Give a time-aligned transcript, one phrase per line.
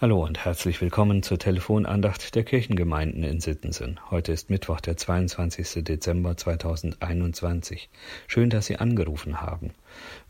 [0.00, 3.98] Hallo und herzlich willkommen zur Telefonandacht der Kirchengemeinden in Sittensen.
[4.12, 5.82] Heute ist Mittwoch, der 22.
[5.82, 7.88] Dezember 2021.
[8.28, 9.72] Schön, dass Sie angerufen haben.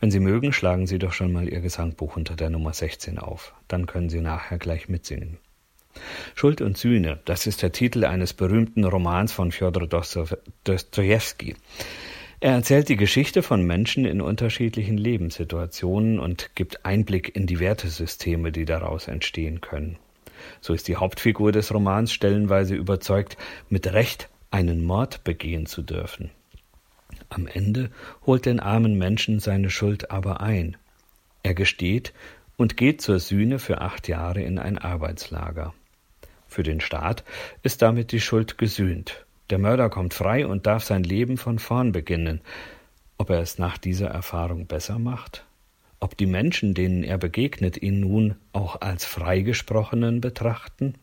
[0.00, 3.52] Wenn Sie mögen, schlagen Sie doch schon mal Ihr Gesangbuch unter der Nummer 16 auf.
[3.68, 5.36] Dann können Sie nachher gleich mitsingen.
[6.34, 9.86] Schuld und Sühne, das ist der Titel eines berühmten Romans von Fjodor
[10.64, 11.56] Dostojewski.
[12.40, 18.52] Er erzählt die Geschichte von Menschen in unterschiedlichen Lebenssituationen und gibt Einblick in die Wertesysteme,
[18.52, 19.98] die daraus entstehen können.
[20.60, 23.36] So ist die Hauptfigur des Romans stellenweise überzeugt,
[23.68, 26.30] mit Recht einen Mord begehen zu dürfen.
[27.28, 27.90] Am Ende
[28.24, 30.76] holt den armen Menschen seine Schuld aber ein.
[31.42, 32.12] Er gesteht
[32.56, 35.74] und geht zur Sühne für acht Jahre in ein Arbeitslager.
[36.46, 37.24] Für den Staat
[37.64, 41.92] ist damit die Schuld gesühnt der Mörder kommt frei und darf sein Leben von vorn
[41.92, 42.40] beginnen.
[43.16, 45.44] Ob er es nach dieser Erfahrung besser macht?
[46.00, 50.94] Ob die Menschen, denen er begegnet, ihn nun auch als Freigesprochenen betrachten?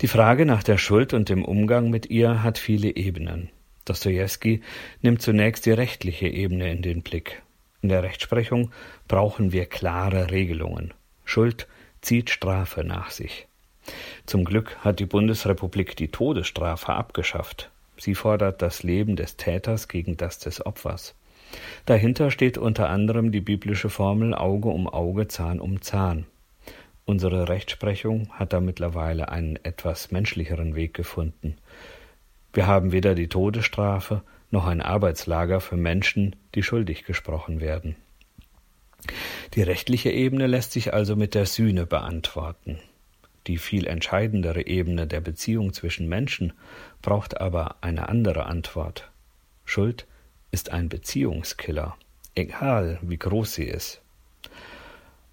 [0.00, 3.50] Die Frage nach der Schuld und dem Umgang mit ihr hat viele Ebenen.
[3.84, 4.62] Dostoevsky
[5.02, 7.42] nimmt zunächst die rechtliche Ebene in den Blick.
[7.82, 8.70] In der Rechtsprechung
[9.08, 10.94] brauchen wir klare Regelungen.
[11.24, 11.66] Schuld
[12.00, 13.46] zieht Strafe nach sich.
[14.26, 17.70] Zum Glück hat die Bundesrepublik die Todesstrafe abgeschafft.
[17.96, 21.14] Sie fordert das Leben des Täters gegen das des Opfers.
[21.86, 26.26] Dahinter steht unter anderem die biblische Formel Auge um Auge, Zahn um Zahn.
[27.04, 31.56] Unsere Rechtsprechung hat da mittlerweile einen etwas menschlicheren Weg gefunden.
[32.52, 37.96] Wir haben weder die Todesstrafe noch ein Arbeitslager für Menschen, die schuldig gesprochen werden.
[39.54, 42.78] Die rechtliche Ebene lässt sich also mit der Sühne beantworten.
[43.46, 46.52] Die viel entscheidendere Ebene der Beziehung zwischen Menschen
[47.02, 49.10] braucht aber eine andere Antwort.
[49.64, 50.06] Schuld
[50.50, 51.96] ist ein Beziehungskiller,
[52.34, 54.02] egal wie groß sie ist.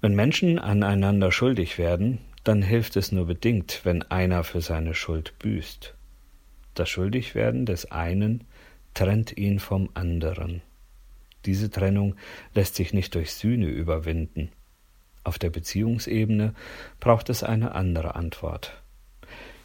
[0.00, 5.36] Wenn Menschen aneinander schuldig werden, dann hilft es nur bedingt, wenn einer für seine Schuld
[5.38, 5.94] büßt.
[6.74, 8.44] Das Schuldigwerden des einen
[8.94, 10.62] trennt ihn vom anderen.
[11.44, 12.14] Diese Trennung
[12.54, 14.50] lässt sich nicht durch Sühne überwinden.
[15.26, 16.54] Auf der Beziehungsebene
[17.00, 18.80] braucht es eine andere Antwort.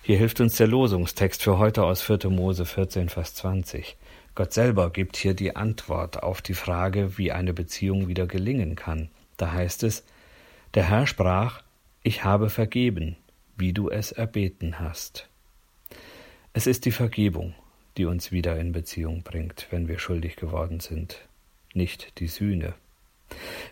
[0.01, 2.31] Hier hilft uns der Losungstext für heute aus 4.
[2.31, 3.95] Mose 14, Vers 20.
[4.33, 9.11] Gott selber gibt hier die Antwort auf die Frage, wie eine Beziehung wieder gelingen kann.
[9.37, 10.03] Da heißt es,
[10.73, 11.61] der Herr sprach,
[12.01, 13.15] ich habe vergeben,
[13.55, 15.29] wie du es erbeten hast.
[16.53, 17.53] Es ist die Vergebung,
[17.97, 21.19] die uns wieder in Beziehung bringt, wenn wir schuldig geworden sind,
[21.75, 22.73] nicht die Sühne.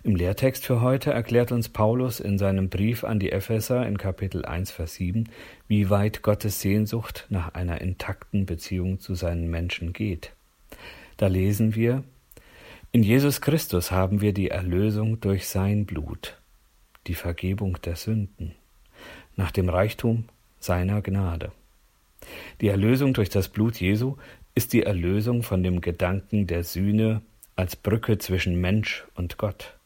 [0.01, 4.45] Im Lehrtext für heute erklärt uns Paulus in seinem Brief an die Epheser in Kapitel
[4.45, 5.27] 1, Vers 7,
[5.67, 10.31] wie weit Gottes Sehnsucht nach einer intakten Beziehung zu seinen Menschen geht.
[11.17, 12.05] Da lesen wir,
[12.93, 16.37] in Jesus Christus haben wir die Erlösung durch sein Blut,
[17.07, 18.55] die Vergebung der Sünden,
[19.35, 20.23] nach dem Reichtum
[20.61, 21.51] seiner Gnade.
[22.61, 24.15] Die Erlösung durch das Blut Jesu
[24.55, 27.21] ist die Erlösung von dem Gedanken der Sühne
[27.57, 29.78] als Brücke zwischen Mensch und Gott.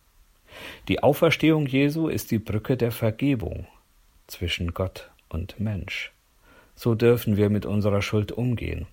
[0.88, 3.68] Die Auferstehung Jesu ist die Brücke der Vergebung
[4.28, 6.12] zwischen Gott und Mensch.
[6.76, 8.88] So dürfen wir mit unserer Schuld umgehen.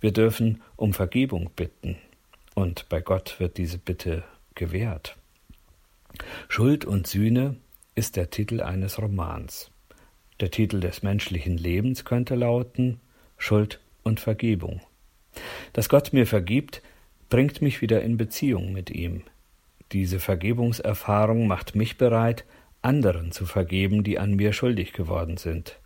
[0.00, 1.96] Wir dürfen um Vergebung bitten,
[2.54, 4.24] und bei Gott wird diese Bitte
[4.54, 5.16] gewährt.
[6.48, 7.56] Schuld und Sühne
[7.94, 9.70] ist der Titel eines Romans.
[10.40, 13.00] Der Titel des menschlichen Lebens könnte lauten
[13.38, 14.80] Schuld und Vergebung.
[15.72, 16.82] Dass Gott mir vergibt,
[17.30, 19.22] bringt mich wieder in Beziehung mit ihm.
[19.92, 22.44] Diese Vergebungserfahrung macht mich bereit,
[22.80, 25.78] anderen zu vergeben, die an mir schuldig geworden sind,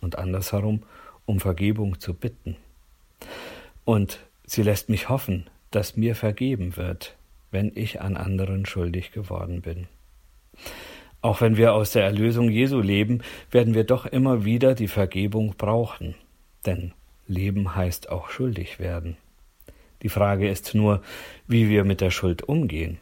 [0.00, 0.82] und andersherum
[1.26, 2.56] um Vergebung zu bitten.
[3.84, 7.16] Und sie lässt mich hoffen, dass mir vergeben wird,
[7.50, 9.88] wenn ich an anderen schuldig geworden bin.
[11.20, 15.54] Auch wenn wir aus der Erlösung Jesu leben, werden wir doch immer wieder die Vergebung
[15.58, 16.14] brauchen,
[16.64, 16.92] denn
[17.26, 19.16] Leben heißt auch schuldig werden.
[20.02, 21.02] Die Frage ist nur,
[21.46, 22.98] wie wir mit der Schuld umgehen.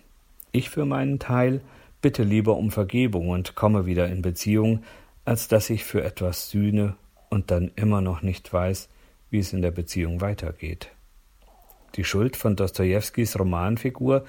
[0.57, 1.61] Ich für meinen Teil
[2.01, 4.85] bitte lieber um Vergebung und komme wieder in Beziehung,
[5.27, 6.97] als dass ich für etwas sühne
[7.29, 8.89] und dann immer noch nicht weiß,
[9.29, 10.89] wie es in der Beziehung weitergeht.
[11.97, 14.25] Die Schuld von Dostojewskis Romanfigur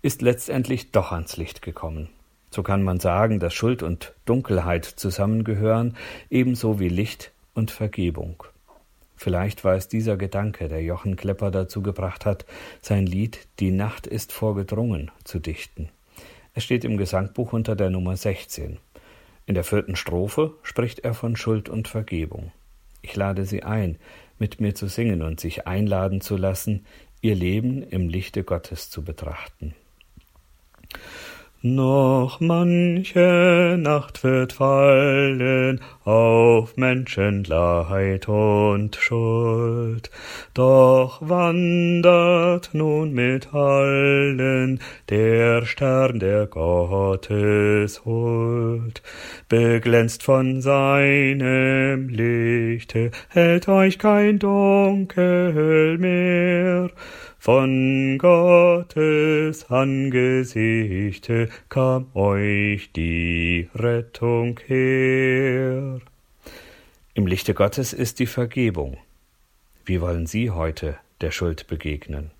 [0.00, 2.08] ist letztendlich doch ans Licht gekommen.
[2.50, 5.98] So kann man sagen, dass Schuld und Dunkelheit zusammengehören,
[6.30, 8.42] ebenso wie Licht und Vergebung.
[9.18, 12.46] Vielleicht war es dieser Gedanke, der Jochen Klepper dazu gebracht hat,
[12.80, 15.88] sein Lied Die Nacht ist vorgedrungen zu dichten.
[16.54, 18.78] Es steht im Gesangbuch unter der Nummer 16.
[19.44, 22.52] In der vierten Strophe spricht er von Schuld und Vergebung.
[23.02, 23.98] Ich lade Sie ein,
[24.38, 26.86] mit mir zu singen und sich einladen zu lassen,
[27.20, 29.74] ihr Leben im Lichte Gottes zu betrachten.
[31.60, 40.08] Noch manche Nacht wird fallen auf Menschenleid und Schuld,
[40.54, 44.78] doch wandert nun mit allen
[45.08, 49.02] der Stern der Gottes Huld,
[49.48, 56.90] beglänzt von seinem Lichte, hält euch kein Dunkel mehr,
[57.38, 66.00] von Gottes Angesichte kam euch die Rettung her.
[67.14, 68.98] Im Lichte Gottes ist die Vergebung.
[69.84, 72.32] Wie wollen Sie heute der Schuld begegnen?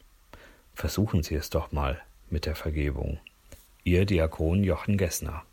[0.75, 3.19] Versuchen Sie es doch mal mit der Vergebung.
[3.85, 5.45] Ihr Diakon Jochen Gessner.